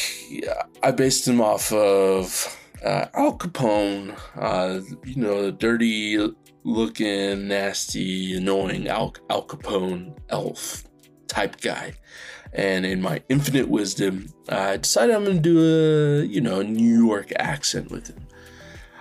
I 0.82 0.90
based 0.90 1.26
him 1.26 1.40
off 1.40 1.72
of 1.72 2.56
uh, 2.84 3.06
Al 3.14 3.38
Capone, 3.38 4.16
uh, 4.36 4.80
you 5.02 5.16
know, 5.16 5.46
the 5.46 5.52
dirty 5.52 6.18
looking, 6.62 7.48
nasty, 7.48 8.36
annoying 8.36 8.86
Al, 8.86 9.14
Al 9.30 9.46
Capone 9.46 10.14
elf 10.28 10.84
type 11.26 11.60
guy. 11.62 11.94
And 12.52 12.84
in 12.84 13.00
my 13.00 13.22
infinite 13.30 13.68
wisdom, 13.68 14.28
I 14.50 14.76
decided 14.76 15.16
I'm 15.16 15.24
going 15.24 15.38
to 15.38 15.42
do 15.42 15.58
a, 15.58 16.26
you 16.26 16.42
know, 16.42 16.60
New 16.60 17.06
York 17.06 17.32
accent 17.38 17.90
with 17.90 18.08
him. 18.08 18.26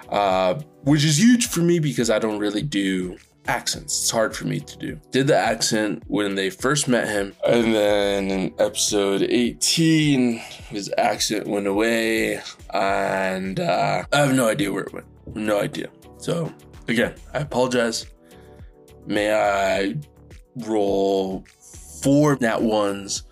Uh, 0.07 0.53
which 0.83 1.03
is 1.03 1.19
huge 1.19 1.47
for 1.47 1.59
me 1.59 1.79
because 1.79 2.09
I 2.09 2.19
don't 2.19 2.39
really 2.39 2.61
do 2.61 3.17
accents. 3.47 4.01
It's 4.01 4.11
hard 4.11 4.35
for 4.35 4.45
me 4.45 4.59
to 4.59 4.77
do. 4.77 4.99
Did 5.11 5.27
the 5.27 5.37
accent 5.37 6.03
when 6.07 6.35
they 6.35 6.49
first 6.49 6.87
met 6.87 7.07
him, 7.07 7.33
and 7.45 7.73
then 7.73 8.31
in 8.31 8.53
episode 8.59 9.21
18, 9.23 10.37
his 10.69 10.93
accent 10.97 11.47
went 11.47 11.67
away, 11.67 12.41
and 12.73 13.59
uh, 13.59 14.03
I 14.11 14.17
have 14.17 14.35
no 14.35 14.47
idea 14.47 14.71
where 14.71 14.83
it 14.83 14.93
went. 14.93 15.05
No 15.35 15.59
idea. 15.59 15.89
So, 16.17 16.51
again, 16.87 17.15
I 17.33 17.39
apologize. 17.39 18.07
May 19.05 19.33
I 19.33 19.95
roll 20.55 21.45
four 22.01 22.37
nat 22.39 22.61
ones 22.61 23.23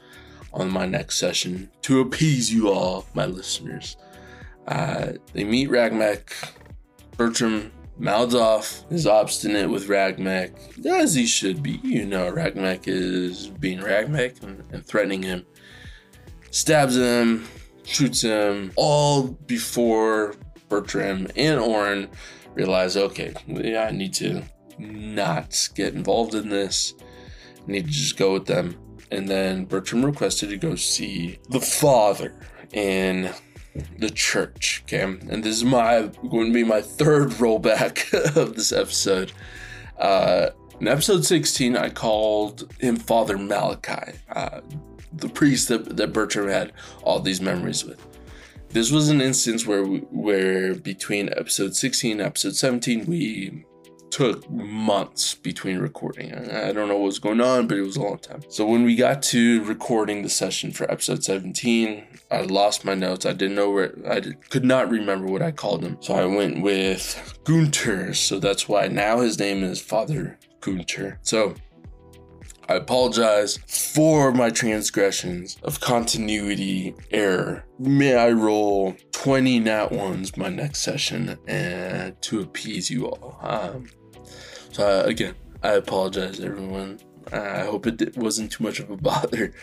on 0.54 0.70
my 0.70 0.86
next 0.86 1.18
session 1.18 1.70
to 1.82 2.02
appease 2.02 2.54
you 2.54 2.70
all, 2.70 3.06
my 3.14 3.26
listeners. 3.26 3.98
Uh, 4.68 5.14
they 5.34 5.44
meet 5.44 5.70
Ragmac. 5.70 6.34
Bertram 7.18 7.72
mouths 7.98 8.36
off, 8.36 8.84
is 8.90 9.08
obstinate 9.08 9.70
with 9.70 9.88
Ragmac, 9.88 10.52
as 10.86 11.16
he 11.16 11.26
should 11.26 11.62
be. 11.62 11.80
You 11.84 12.06
know, 12.06 12.32
Ragmac 12.32 12.88
is 12.88 13.48
being 13.48 13.80
Ragmac 13.80 14.42
and, 14.44 14.64
and 14.72 14.86
threatening 14.86 15.24
him. 15.24 15.46
Stabs 16.52 16.98
him, 16.98 17.48
shoots 17.84 18.22
him, 18.22 18.72
all 18.76 19.28
before 19.28 20.36
Bertram 20.70 21.28
and 21.36 21.60
Orrin 21.60 22.10
realize, 22.54 22.96
okay, 22.98 23.34
yeah, 23.48 23.86
I 23.86 23.92
need 23.92 24.14
to 24.16 24.44
not 24.78 25.70
get 25.76 25.94
involved 25.94 26.36
in 26.36 26.50
this 26.50 26.94
I 27.68 27.72
need 27.72 27.86
to 27.86 27.92
just 27.92 28.18
go 28.18 28.34
with 28.34 28.46
them. 28.46 28.78
And 29.12 29.28
then 29.28 29.66
Bertram 29.66 30.04
requested 30.04 30.50
to 30.50 30.58
go 30.58 30.76
see 30.76 31.40
the 31.50 31.62
father 31.62 32.34
in 32.72 33.32
the 33.98 34.10
church. 34.10 34.84
Okay, 34.86 35.02
and 35.02 35.44
this 35.44 35.56
is 35.56 35.64
my 35.64 36.10
going 36.30 36.48
to 36.48 36.54
be 36.54 36.64
my 36.64 36.82
third 36.82 37.30
rollback 37.32 38.14
of 38.36 38.56
this 38.56 38.72
episode. 38.72 39.32
Uh, 39.98 40.50
in 40.80 40.88
episode 40.88 41.24
16, 41.26 41.78
I 41.78 41.90
called 41.90 42.74
him 42.80 42.98
Father 42.98 43.38
Malachi, 43.38 44.18
uh, 44.30 44.62
the 45.14 45.30
priest 45.30 45.70
that, 45.70 45.96
that 45.96 46.12
Bertram 46.12 46.50
had 46.50 46.74
all 47.04 47.20
these 47.20 47.40
memories 47.40 47.86
with. 47.86 48.06
This 48.70 48.92
was 48.92 49.10
an 49.10 49.22
instance 49.22 49.68
where 49.68 49.84
we, 49.84 50.00
where 50.00 50.74
between 50.74 51.30
episode 51.30 51.76
16 51.76 52.14
and 52.14 52.22
episode 52.22 52.56
17, 52.56 53.06
we 53.06 53.66
took 54.14 54.48
months 54.48 55.34
between 55.34 55.80
recording. 55.80 56.32
I 56.36 56.72
don't 56.72 56.88
know 56.88 56.98
what 56.98 57.06
was 57.06 57.18
going 57.18 57.42
on, 57.42 57.66
but 57.66 57.80
it 57.80 57.82
was 57.82 57.96
a 57.96 58.02
long 58.04 58.20
time. 58.20 58.44
So 58.48 58.64
when 58.64 58.84
we 58.84 58.96
got 58.96 59.24
to 59.24 59.64
recording 59.64 60.22
the 60.22 60.30
session 60.30 60.72
for 60.72 60.90
episode 60.92 61.24
17, 61.24 62.06
I 62.30 62.42
lost 62.42 62.86
my 62.86 62.94
notes. 62.94 63.26
I 63.26 63.34
didn't 63.34 63.56
know 63.56 63.72
where 63.72 63.96
I 64.08 64.20
did, 64.20 64.52
could 64.52 64.66
not 64.66 64.92
remember 64.92 65.26
what 65.26 65.42
I 65.42 65.50
called 65.50 65.84
him. 65.84 65.98
So 66.00 66.14
I 66.14 66.26
went 66.26 66.62
with 66.62 67.40
Gunter. 67.44 68.14
So 68.14 68.38
that's 68.38 68.70
why 68.70 68.88
now 68.88 69.22
his 69.22 69.40
name 69.40 69.64
is 69.64 69.82
Father 69.82 70.38
Gunter. 70.62 71.18
So 71.24 71.56
I 72.70 72.76
apologize 72.76 73.58
for 73.68 74.32
my 74.32 74.52
transgressions 74.52 75.58
of 75.64 75.80
continuity 75.80 76.94
error. 77.10 77.66
May 77.80 78.16
I 78.16 78.30
roll 78.30 78.96
20 79.12 79.60
nat 79.62 79.92
ones 79.92 80.38
my 80.38 80.50
next 80.50 80.82
session 80.82 81.36
and 81.48 82.22
to 82.22 82.42
appease 82.42 82.92
you 82.92 83.08
all. 83.08 83.40
Um, 83.42 83.88
so 84.74 85.02
uh, 85.02 85.04
again, 85.06 85.36
I 85.62 85.74
apologize, 85.74 86.40
everyone. 86.40 87.00
I 87.32 87.60
hope 87.60 87.86
it 87.86 88.18
wasn't 88.18 88.52
too 88.52 88.64
much 88.64 88.80
of 88.80 88.90
a 88.90 88.98
bother. 89.10 89.54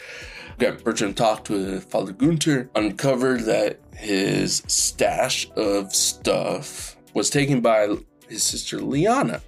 Okay, 0.54 0.82
Bertram 0.82 1.14
talked 1.14 1.50
with 1.50 1.84
Father 1.84 2.12
Gunter, 2.12 2.70
uncovered 2.76 3.40
that 3.40 3.80
his 3.96 4.62
stash 4.68 5.50
of 5.56 5.92
stuff 5.92 6.96
was 7.12 7.28
taken 7.28 7.60
by 7.60 7.96
his 8.28 8.44
sister 8.44 8.78
Liana. 8.78 9.42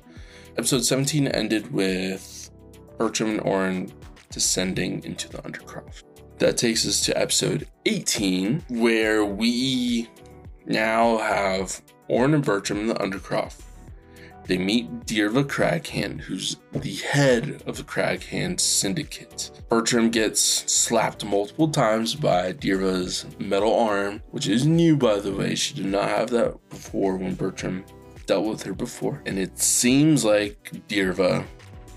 Episode 0.58 0.84
17 0.84 1.28
ended 1.28 1.72
with 1.72 2.50
Bertram 2.98 3.30
and 3.30 3.40
Orrin 3.42 3.92
descending 4.30 5.04
into 5.04 5.28
the 5.28 5.38
Undercroft. 5.38 6.02
That 6.38 6.56
takes 6.56 6.84
us 6.86 7.04
to 7.04 7.16
episode 7.16 7.68
18, 7.86 8.64
where 8.68 9.24
we 9.24 10.08
now 10.66 11.18
have 11.18 11.80
Orrin 12.08 12.34
and 12.34 12.44
Bertram 12.44 12.80
in 12.80 12.86
the 12.88 12.94
Undercroft 12.94 13.60
they 14.46 14.58
meet 14.58 14.90
Dirva 15.06 15.44
Craghand, 15.44 16.20
who's 16.20 16.56
the 16.72 16.96
head 16.96 17.62
of 17.66 17.76
the 17.76 17.84
Craghand 17.84 18.60
Syndicate. 18.60 19.50
Bertram 19.68 20.10
gets 20.10 20.40
slapped 20.40 21.24
multiple 21.24 21.68
times 21.68 22.14
by 22.14 22.52
Dirva's 22.52 23.26
metal 23.38 23.74
arm, 23.74 24.22
which 24.30 24.48
is 24.48 24.66
new 24.66 24.96
by 24.96 25.20
the 25.20 25.32
way. 25.32 25.54
She 25.54 25.74
did 25.74 25.86
not 25.86 26.08
have 26.08 26.30
that 26.30 26.56
before 26.70 27.16
when 27.16 27.34
Bertram 27.34 27.84
dealt 28.26 28.46
with 28.46 28.62
her 28.64 28.74
before. 28.74 29.22
And 29.26 29.38
it 29.38 29.58
seems 29.58 30.24
like 30.24 30.70
Dirva 30.88 31.44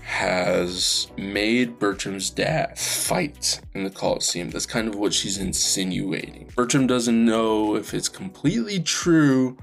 has 0.02 1.08
made 1.16 1.80
Bertram's 1.80 2.30
dad 2.30 2.78
fight 2.78 3.60
in 3.74 3.82
the 3.82 3.90
Coliseum. 3.90 4.50
That's 4.50 4.66
kind 4.66 4.86
of 4.86 4.94
what 4.94 5.12
she's 5.12 5.38
insinuating. 5.38 6.48
Bertram 6.54 6.86
doesn't 6.86 7.24
know 7.24 7.74
if 7.74 7.92
it's 7.92 8.08
completely 8.08 8.80
true. 8.80 9.58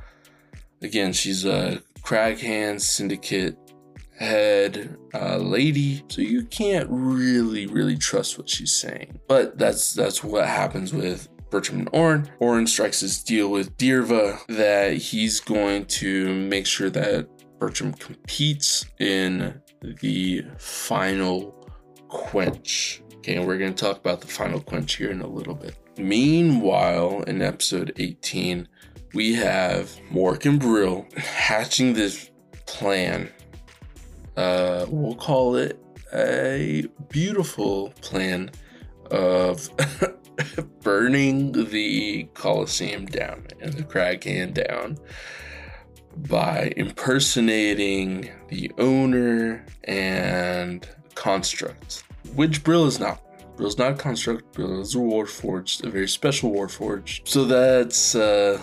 Again, 0.81 1.13
she's 1.13 1.45
a 1.45 1.81
Craghand 2.03 2.81
Syndicate 2.81 3.57
head 4.17 4.97
uh, 5.13 5.37
lady, 5.37 6.03
so 6.07 6.21
you 6.21 6.43
can't 6.45 6.87
really, 6.89 7.65
really 7.67 7.97
trust 7.97 8.37
what 8.37 8.49
she's 8.49 8.73
saying. 8.73 9.19
But 9.27 9.57
that's 9.57 9.93
that's 9.93 10.23
what 10.23 10.47
happens 10.47 10.93
with 10.93 11.27
Bertram 11.49 11.79
and 11.79 11.89
Orrin. 11.93 12.29
Orrin 12.39 12.67
strikes 12.67 13.01
this 13.01 13.23
deal 13.23 13.49
with 13.49 13.77
Dirva 13.77 14.39
that 14.47 14.97
he's 14.97 15.39
going 15.39 15.85
to 15.85 16.33
make 16.33 16.65
sure 16.65 16.89
that 16.89 17.27
Bertram 17.59 17.93
competes 17.93 18.85
in 18.99 19.61
the 20.01 20.43
final 20.57 21.51
quench. 22.09 23.01
Okay, 23.17 23.35
and 23.35 23.47
we're 23.47 23.57
going 23.57 23.73
to 23.73 23.83
talk 23.85 23.97
about 23.97 24.19
the 24.21 24.27
final 24.27 24.59
quench 24.59 24.95
here 24.95 25.11
in 25.11 25.21
a 25.21 25.27
little 25.27 25.55
bit. 25.55 25.75
Meanwhile, 25.97 27.23
in 27.23 27.41
episode 27.41 27.93
18, 27.97 28.67
we 29.13 29.33
have 29.35 29.89
Mork 30.11 30.45
and 30.45 30.59
Brill 30.59 31.05
hatching 31.15 31.93
this 31.93 32.31
plan. 32.65 33.31
Uh, 34.35 34.85
we'll 34.89 35.15
call 35.15 35.55
it 35.55 35.79
a 36.13 36.85
beautiful 37.09 37.89
plan 38.01 38.51
of 39.11 39.69
burning 40.81 41.51
the 41.51 42.23
Colosseum 42.33 43.05
down 43.05 43.47
and 43.61 43.73
the 43.73 43.83
Craghand 43.83 44.53
down 44.53 44.97
by 46.15 46.71
impersonating 46.77 48.31
the 48.49 48.71
owner 48.77 49.65
and 49.85 50.87
construct, 51.15 52.03
which 52.35 52.63
Brill 52.63 52.85
is 52.85 52.99
not. 52.99 53.19
Brill's 53.55 53.77
not 53.77 53.91
a 53.91 53.95
construct, 53.95 54.51
Brill 54.53 54.81
is 54.81 54.95
a 54.95 54.97
Warforged, 54.97 55.83
a 55.83 55.89
very 55.89 56.07
special 56.07 56.51
Warforged. 56.51 57.27
So 57.27 57.45
that's 57.45 58.15
uh, 58.15 58.59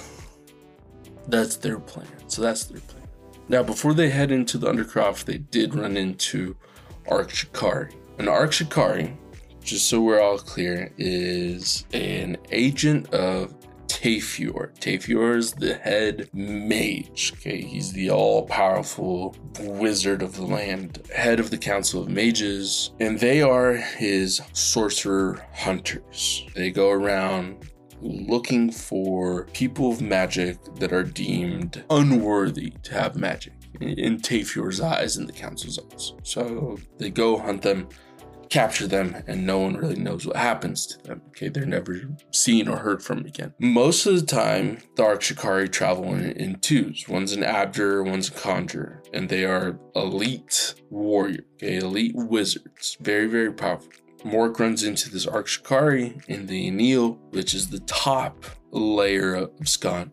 that's 1.28 1.56
their 1.56 1.78
plan. 1.78 2.08
So 2.26 2.42
that's 2.42 2.64
their 2.64 2.80
plan. 2.80 3.02
Now, 3.48 3.62
before 3.62 3.94
they 3.94 4.10
head 4.10 4.30
into 4.30 4.58
the 4.58 4.72
Undercroft, 4.72 5.24
they 5.24 5.38
did 5.38 5.74
run 5.74 5.96
into 5.96 6.56
Ark 7.08 7.30
Shikari. 7.30 7.94
And 8.18 8.28
Ark 8.28 8.52
Shikari, 8.52 9.16
just 9.62 9.88
so 9.88 10.00
we're 10.00 10.20
all 10.20 10.38
clear, 10.38 10.92
is 10.98 11.84
an 11.92 12.36
agent 12.50 13.12
of 13.12 13.54
Teifior. 13.88 14.72
Teifior 14.78 15.36
is 15.36 15.52
the 15.52 15.74
head 15.74 16.30
mage. 16.32 17.32
Okay, 17.36 17.60
he's 17.60 17.92
the 17.92 18.10
all 18.10 18.46
powerful 18.46 19.36
wizard 19.60 20.22
of 20.22 20.36
the 20.36 20.44
land, 20.44 21.02
head 21.14 21.40
of 21.40 21.50
the 21.50 21.58
Council 21.58 22.02
of 22.02 22.08
Mages, 22.08 22.92
and 23.00 23.18
they 23.18 23.42
are 23.42 23.74
his 23.74 24.40
sorcerer 24.52 25.44
hunters. 25.52 26.46
They 26.54 26.70
go 26.70 26.90
around 26.90 27.68
looking 28.00 28.70
for 28.70 29.44
people 29.52 29.92
of 29.92 30.00
magic 30.00 30.58
that 30.76 30.92
are 30.92 31.04
deemed 31.04 31.84
unworthy 31.90 32.70
to 32.82 32.94
have 32.94 33.16
magic 33.16 33.52
in 33.80 34.20
Teifior's 34.20 34.80
eyes 34.80 35.16
and 35.16 35.28
the 35.28 35.32
council's 35.32 35.78
eyes. 35.78 36.12
So 36.22 36.78
they 36.98 37.10
go 37.10 37.38
hunt 37.38 37.62
them, 37.62 37.88
capture 38.48 38.86
them, 38.86 39.16
and 39.26 39.46
no 39.46 39.58
one 39.58 39.76
really 39.76 39.96
knows 39.96 40.26
what 40.26 40.36
happens 40.36 40.86
to 40.86 41.02
them. 41.04 41.22
Okay, 41.28 41.48
they're 41.48 41.64
never 41.64 42.00
seen 42.32 42.68
or 42.68 42.76
heard 42.76 43.02
from 43.02 43.24
again. 43.24 43.54
Most 43.58 44.06
of 44.06 44.18
the 44.18 44.26
time, 44.26 44.78
the 44.96 45.04
Archicari 45.04 45.70
travel 45.70 46.12
in, 46.14 46.32
in 46.32 46.58
twos. 46.60 47.08
One's 47.08 47.32
an 47.32 47.44
Abjure, 47.44 48.02
one's 48.02 48.28
a 48.28 48.32
Conjurer, 48.32 49.02
and 49.14 49.28
they 49.28 49.44
are 49.44 49.78
elite 49.94 50.74
warrior, 50.90 51.44
okay, 51.54 51.76
elite 51.76 52.12
wizards. 52.14 52.96
Very, 53.00 53.26
very 53.26 53.52
powerful. 53.52 53.92
Mork 54.24 54.58
runs 54.58 54.82
into 54.82 55.10
this 55.10 55.26
Archicari 55.26 56.22
in 56.28 56.46
the 56.46 56.70
Anil, 56.70 57.18
which 57.30 57.54
is 57.54 57.68
the 57.68 57.80
top 57.80 58.44
layer 58.70 59.34
of 59.34 59.50
Skont. 59.60 60.10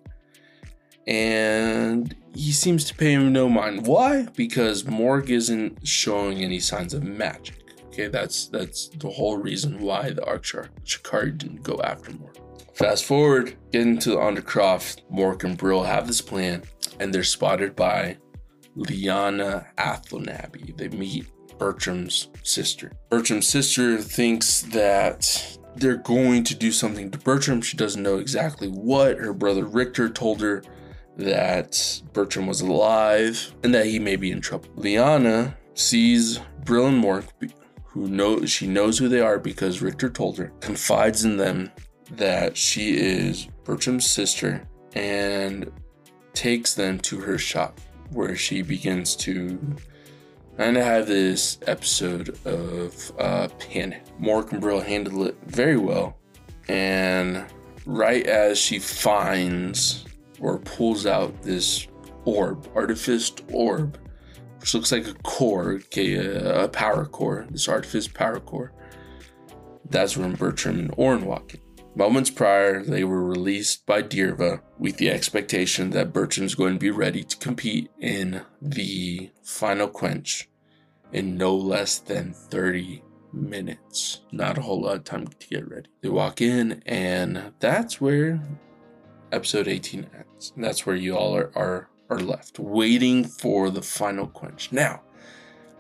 And 1.06 2.16
he 2.36 2.52
seems 2.52 2.84
to 2.86 2.96
pay 2.96 3.14
him 3.14 3.32
no 3.32 3.48
mind. 3.48 3.88
Why? 3.88 4.28
Because 4.36 4.84
Mork 4.84 5.30
isn't 5.30 5.88
showing 5.88 6.44
any 6.44 6.60
signs 6.60 6.94
of 6.94 7.04
magic. 7.04 7.56
Okay, 7.88 8.08
that's 8.08 8.48
that's 8.48 8.90
the 8.90 9.10
whole 9.10 9.38
reason 9.38 9.80
why 9.80 10.12
the 10.12 10.22
Archicari 10.22 11.38
didn't 11.38 11.64
go 11.64 11.80
after 11.84 12.12
Mork. 12.12 12.38
Fast 12.76 13.06
forward, 13.06 13.58
getting 13.72 13.98
to 14.00 14.12
the 14.12 14.18
Undercroft, 14.18 15.02
Mork 15.12 15.44
and 15.44 15.58
Brill 15.58 15.84
have 15.84 16.06
this 16.06 16.22
plan, 16.22 16.62
and 17.00 17.12
they're 17.12 17.24
spotted 17.24 17.76
by 17.76 18.18
Liana 18.76 19.66
Athlonabby. 19.80 20.78
They 20.78 20.90
meet 20.90 21.26
Bertram's 21.58 22.30
sister. 22.44 22.92
Bertram's 23.10 23.48
sister 23.48 23.98
thinks 23.98 24.62
that 24.62 25.58
they're 25.76 25.98
going 25.98 26.44
to 26.46 26.56
do 26.56 26.72
something 26.72 27.12
to 27.12 27.18
Bertram. 27.18 27.62
She 27.62 27.78
doesn't 27.78 28.02
know 28.02 28.18
exactly 28.18 28.68
what. 28.68 29.18
Her 29.18 29.34
brother 29.34 29.66
Richter 29.66 30.10
told 30.10 30.42
her 30.42 30.64
that 31.18 32.02
Bertram 32.14 32.48
was 32.48 32.62
alive 32.62 33.54
and 33.64 33.74
that 33.74 33.88
he 33.88 34.00
may 34.00 34.16
be 34.16 34.32
in 34.32 34.42
trouble. 34.42 34.70
Liana 34.76 35.58
sees 35.74 36.40
Brill 36.64 36.88
and 36.88 37.04
Mork, 37.04 37.26
who 37.86 38.08
know 38.08 38.46
she 38.46 38.68
knows 38.68 38.98
who 38.98 39.08
they 39.08 39.22
are 39.22 39.40
because 39.40 39.82
Richter 39.82 40.10
told 40.10 40.38
her, 40.38 40.52
confides 40.60 41.26
in 41.26 41.38
them 41.38 41.72
that 42.12 42.56
she 42.56 42.96
is 42.96 43.48
Bertram's 43.64 44.10
sister 44.10 44.68
and 44.94 45.72
takes 46.34 46.74
them 46.74 47.00
to 47.00 47.20
her 47.20 47.38
shop 47.38 47.80
where 48.12 48.36
she 48.36 48.62
begins 48.62 49.16
to 49.16 49.60
and 50.58 50.78
I 50.78 50.82
have 50.82 51.08
this 51.08 51.60
episode 51.68 52.38
of 52.46 53.12
uh, 53.20 53.48
Panic. 53.60 54.04
Mork 54.20 54.52
and 54.52 54.60
Brill 54.60 54.82
handle 54.82 55.26
it 55.26 55.38
very 55.46 55.78
well. 55.78 56.18
And 56.68 57.46
right 57.86 58.26
as 58.26 58.58
she 58.58 58.80
finds 58.80 60.06
or 60.40 60.60
pulls 60.60 61.06
out 61.06 61.44
this 61.44 61.88
orb, 62.26 62.68
artificed 62.76 63.44
orb, 63.52 64.00
which 64.60 64.74
looks 64.74 64.92
like 64.92 65.08
a 65.08 65.14
core, 65.24 65.74
okay, 65.74 66.16
a, 66.16 66.68
power 66.68 67.06
core, 67.06 67.46
this 67.52 67.68
artifice 67.68 68.08
power 68.08 68.40
core, 68.40 68.74
that's 69.90 70.18
when 70.18 70.34
Bertram 70.34 70.80
and 70.80 70.94
Orn 70.98 71.26
walk 71.26 71.54
in. 71.54 71.62
Moments 71.98 72.30
prior, 72.30 72.84
they 72.84 73.04
were 73.04 73.26
released 73.26 73.88
by 73.88 74.04
Dirva 74.04 74.62
with 74.78 74.98
the 74.98 75.10
expectation 75.10 75.90
that 75.90 76.14
Bertram's 76.14 76.54
going 76.54 76.74
to 76.74 76.80
be 76.80 76.92
ready 76.92 77.24
to 77.24 77.38
compete 77.38 77.90
in 77.98 78.44
the 78.62 79.32
final 79.42 79.88
quench 79.88 80.48
in 81.12 81.38
no 81.38 81.56
less 81.56 81.98
than 81.98 82.34
30 82.34 83.02
minutes. 83.34 84.22
Not 84.32 84.60
a 84.60 84.62
whole 84.62 84.84
lot 84.84 84.98
of 84.98 85.06
time 85.06 85.26
to 85.26 85.48
get 85.48 85.68
ready. 85.68 85.90
They 86.02 86.10
walk 86.10 86.40
in, 86.40 86.84
and 86.86 87.52
that's 87.60 88.00
where 88.00 88.44
episode 89.32 89.68
18 89.68 90.08
ends. 90.16 90.54
And 90.56 90.64
that's 90.64 90.86
where 90.86 90.96
you 90.96 91.18
all 91.18 91.36
are, 91.36 91.52
are, 91.56 91.90
are 92.12 92.20
left, 92.20 92.60
waiting 92.60 93.24
for 93.24 93.72
the 93.72 93.82
final 93.82 94.28
quench. 94.28 94.72
Now, 94.72 95.02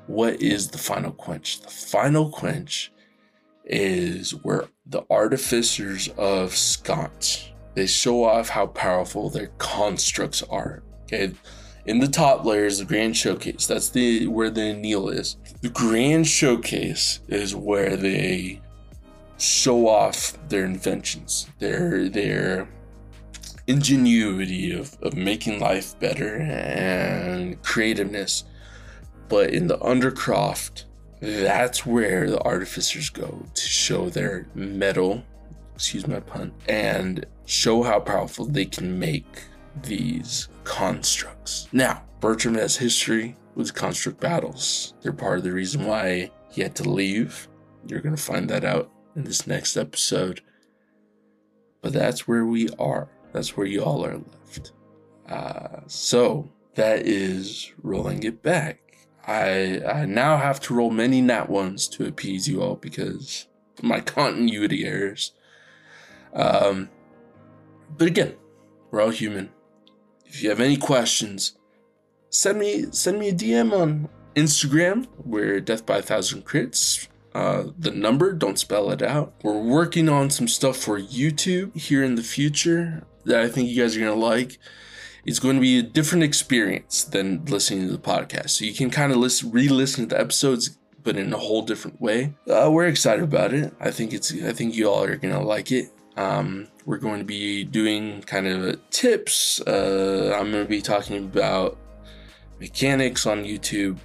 what 0.07 0.41
is 0.41 0.69
the 0.69 0.79
final 0.79 1.11
quench? 1.11 1.61
The 1.61 1.69
final 1.69 2.31
quench 2.31 2.91
is 3.63 4.31
where 4.31 4.63
the 4.89 5.03
artificers 5.09 6.07
of 6.17 6.51
Skont 6.51 7.47
they 7.77 7.85
show 7.85 8.23
off 8.23 8.49
how 8.49 8.65
powerful 8.65 9.29
their 9.29 9.51
constructs 9.59 10.41
are. 10.41 10.81
Okay. 11.03 11.31
In 11.85 11.99
the 11.99 12.07
top 12.07 12.43
layer 12.43 12.65
is 12.65 12.79
the 12.79 12.85
grand 12.85 13.15
showcase. 13.15 13.67
That's 13.67 13.89
the 13.89 14.25
where 14.25 14.49
the 14.49 14.61
Anil 14.61 15.13
is. 15.13 15.37
The 15.61 15.69
grand 15.69 16.25
showcase 16.25 17.19
is 17.27 17.55
where 17.55 17.95
they 17.95 18.61
show 19.37 19.87
off 19.87 20.35
their 20.49 20.65
inventions, 20.65 21.45
their 21.59 22.09
their 22.09 22.67
ingenuity 23.67 24.71
of, 24.71 24.97
of 25.03 25.15
making 25.15 25.59
life 25.59 25.99
better 25.99 26.37
and 26.37 27.61
creativeness. 27.61 28.45
But 29.29 29.51
in 29.51 29.67
the 29.67 29.77
Undercroft, 29.77 30.85
that's 31.21 31.85
where 31.85 32.27
the 32.27 32.41
artificers 32.41 33.11
go 33.11 33.45
to 33.53 33.61
show 33.87 34.09
their 34.09 34.45
metal, 34.53 35.23
excuse 35.73 36.05
my 36.05 36.19
pun, 36.19 36.51
and 36.67 37.25
show 37.45 37.83
how 37.83 37.97
powerful 38.01 38.43
they 38.43 38.65
can 38.65 38.99
make 38.99 39.43
these 39.83 40.49
constructs. 40.65 41.69
Now, 41.71 42.03
Bertram 42.19 42.55
has 42.55 42.75
history 42.75 43.37
with 43.55 43.73
construct 43.73 44.19
battles. 44.19 44.93
They're 45.01 45.13
part 45.13 45.37
of 45.37 45.45
the 45.45 45.53
reason 45.53 45.85
why 45.85 46.29
he 46.51 46.61
had 46.61 46.75
to 46.75 46.89
leave. 46.89 47.47
You're 47.87 48.01
going 48.01 48.15
to 48.15 48.21
find 48.21 48.49
that 48.49 48.65
out 48.65 48.91
in 49.15 49.23
this 49.23 49.47
next 49.47 49.77
episode. 49.77 50.41
But 51.81 51.93
that's 51.93 52.27
where 52.27 52.45
we 52.45 52.67
are. 52.77 53.07
That's 53.31 53.55
where 53.55 53.67
you 53.67 53.83
all 53.83 54.05
are 54.05 54.17
left. 54.17 54.73
Uh, 55.29 55.79
so 55.87 56.49
that 56.75 57.07
is 57.07 57.71
rolling 57.81 58.23
it 58.23 58.43
back. 58.43 58.79
I 59.25 59.81
I 59.85 60.05
now 60.05 60.37
have 60.37 60.59
to 60.61 60.73
roll 60.73 60.89
many 60.91 61.21
nat 61.21 61.49
ones 61.49 61.87
to 61.89 62.05
appease 62.05 62.49
you 62.49 62.61
all 62.61 62.75
because 62.75 63.47
my 63.81 63.99
continuity 64.15 64.85
errors. 64.85 65.33
Um, 66.33 66.89
but 67.97 68.07
again, 68.07 68.35
we're 68.91 69.01
all 69.01 69.09
human. 69.09 69.51
If 70.25 70.43
you 70.43 70.49
have 70.49 70.59
any 70.59 70.77
questions, 70.77 71.57
send 72.29 72.59
me 72.59 72.85
send 72.91 73.19
me 73.19 73.29
a 73.29 73.33
DM 73.33 73.73
on 73.73 74.09
Instagram. 74.35 75.07
We're 75.17 75.59
Death 75.59 75.85
by 75.85 75.97
a 75.97 76.01
Thousand 76.01 76.45
Crits. 76.45 77.07
Uh, 77.33 77.71
the 77.77 77.91
number, 77.91 78.33
don't 78.33 78.57
spell 78.57 78.89
it 78.91 79.01
out. 79.01 79.33
We're 79.43 79.61
working 79.61 80.09
on 80.09 80.29
some 80.29 80.47
stuff 80.47 80.75
for 80.77 80.99
YouTube 80.99 81.75
here 81.77 82.03
in 82.03 82.15
the 82.15 82.23
future 82.23 83.05
that 83.25 83.41
I 83.41 83.47
think 83.47 83.69
you 83.69 83.81
guys 83.81 83.95
are 83.95 83.99
gonna 83.99 84.15
like. 84.15 84.57
It's 85.25 85.39
going 85.39 85.55
to 85.55 85.61
be 85.61 85.77
a 85.77 85.83
different 85.83 86.23
experience 86.23 87.03
than 87.03 87.43
listening 87.43 87.87
to 87.87 87.91
the 87.91 87.99
podcast. 87.99 88.51
So 88.51 88.65
you 88.65 88.73
can 88.73 88.89
kind 88.89 89.11
of 89.11 89.17
listen, 89.17 89.51
re-listen 89.51 90.07
to 90.07 90.15
the 90.15 90.21
episodes, 90.21 90.77
but 91.07 91.15
in 91.15 91.31
a 91.31 91.37
whole 91.37 91.61
different 91.61 92.01
way. 92.01 92.33
Uh, 92.49 92.69
we're 92.69 92.87
excited 92.87 93.23
about 93.23 93.53
it. 93.53 93.73
I 93.79 93.91
think 93.91 94.11
it's. 94.11 94.33
I 94.43 94.51
think 94.51 94.75
you 94.75 94.89
all 94.89 95.05
are 95.05 95.15
gonna 95.15 95.41
like 95.41 95.71
it. 95.71 95.89
Um, 96.17 96.67
we're 96.85 96.97
going 96.97 97.19
to 97.19 97.25
be 97.25 97.63
doing 97.63 98.21
kind 98.23 98.45
of 98.45 98.89
tips. 98.89 99.61
Uh, 99.61 100.35
I'm 100.37 100.51
going 100.51 100.63
to 100.63 100.69
be 100.69 100.81
talking 100.81 101.17
about 101.17 101.77
mechanics 102.59 103.25
on 103.25 103.45
YouTube, 103.45 103.99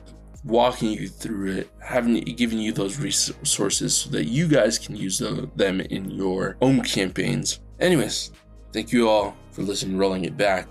walking 0.44 0.90
you 0.92 1.08
through 1.08 1.52
it, 1.52 1.70
having 1.80 2.20
giving 2.20 2.60
you 2.60 2.70
those 2.70 3.00
resources 3.00 3.96
so 3.96 4.10
that 4.10 4.26
you 4.26 4.46
guys 4.46 4.78
can 4.78 4.94
use 4.94 5.18
them 5.18 5.80
in 5.80 6.08
your 6.08 6.56
own 6.60 6.82
campaigns. 6.82 7.58
Anyways, 7.80 8.30
thank 8.72 8.92
you 8.92 9.08
all 9.08 9.34
for 9.50 9.62
listening, 9.62 9.98
rolling 9.98 10.24
it 10.24 10.36
back. 10.36 10.68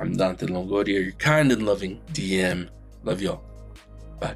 I'm 0.00 0.16
Dante 0.16 0.46
Longoria, 0.46 1.04
your 1.04 1.12
kind 1.12 1.52
and 1.52 1.64
loving 1.64 2.00
DM. 2.12 2.70
Love 3.04 3.22
y'all. 3.22 3.42
Bye. 4.18 4.34